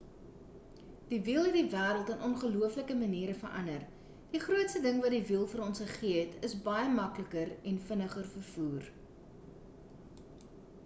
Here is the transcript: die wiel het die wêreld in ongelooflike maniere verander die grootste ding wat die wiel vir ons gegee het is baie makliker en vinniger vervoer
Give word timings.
die 1.09 1.17
wiel 1.25 1.43
het 1.47 1.55
die 1.57 1.65
wêreld 1.73 2.07
in 2.13 2.23
ongelooflike 2.29 2.95
maniere 3.01 3.35
verander 3.41 3.83
die 4.31 4.41
grootste 4.45 4.81
ding 4.85 5.01
wat 5.03 5.13
die 5.15 5.19
wiel 5.31 5.45
vir 5.51 5.61
ons 5.67 5.83
gegee 5.83 6.17
het 6.23 6.47
is 6.49 6.55
baie 6.69 6.87
makliker 7.01 7.53
en 7.73 7.77
vinniger 7.91 8.25
vervoer 8.31 8.89